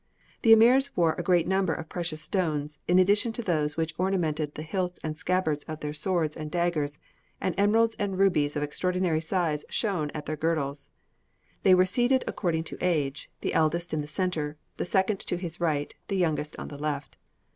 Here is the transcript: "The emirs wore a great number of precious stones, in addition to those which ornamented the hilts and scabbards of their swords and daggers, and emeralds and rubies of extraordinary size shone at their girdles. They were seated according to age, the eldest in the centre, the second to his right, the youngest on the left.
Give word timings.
"The 0.41 0.51
emirs 0.51 0.89
wore 0.97 1.13
a 1.13 1.21
great 1.21 1.47
number 1.47 1.75
of 1.75 1.87
precious 1.87 2.21
stones, 2.23 2.79
in 2.87 2.97
addition 2.97 3.33
to 3.33 3.43
those 3.43 3.77
which 3.77 3.93
ornamented 3.99 4.55
the 4.55 4.63
hilts 4.63 4.99
and 5.03 5.15
scabbards 5.15 5.63
of 5.65 5.81
their 5.81 5.93
swords 5.93 6.35
and 6.35 6.49
daggers, 6.49 6.97
and 7.39 7.53
emeralds 7.55 7.95
and 7.99 8.17
rubies 8.17 8.55
of 8.55 8.63
extraordinary 8.63 9.21
size 9.21 9.63
shone 9.69 10.09
at 10.15 10.25
their 10.25 10.35
girdles. 10.35 10.89
They 11.61 11.75
were 11.75 11.85
seated 11.85 12.23
according 12.25 12.63
to 12.63 12.79
age, 12.83 13.29
the 13.41 13.53
eldest 13.53 13.93
in 13.93 14.01
the 14.01 14.07
centre, 14.07 14.57
the 14.77 14.85
second 14.85 15.19
to 15.19 15.37
his 15.37 15.61
right, 15.61 15.93
the 16.07 16.17
youngest 16.17 16.57
on 16.57 16.69
the 16.69 16.79
left. 16.79 17.17